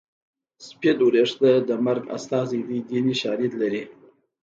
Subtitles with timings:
[0.67, 3.83] سپین ویښته د مرګ استازی دی دیني شالید لري